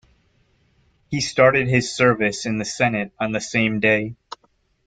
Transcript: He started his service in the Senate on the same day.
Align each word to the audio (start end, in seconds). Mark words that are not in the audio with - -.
He 1.11 1.21
started 1.21 1.67
his 1.67 1.95
service 1.95 2.47
in 2.47 2.57
the 2.57 2.65
Senate 2.65 3.11
on 3.19 3.33
the 3.33 3.39
same 3.39 3.79
day. 3.79 4.15